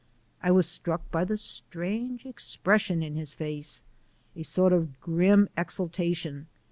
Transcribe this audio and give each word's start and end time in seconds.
I 0.41 0.49
was 0.49 0.67
struck 0.67 1.11
by 1.11 1.25
the 1.25 1.37
strange 1.37 2.25
expression 2.25 3.03
in 3.03 3.13
his 3.15 3.35
face 3.35 3.83
a 4.35 4.41
sort 4.41 4.73
of 4.73 4.99
grim 4.99 5.47
exaltation. 5.55 6.47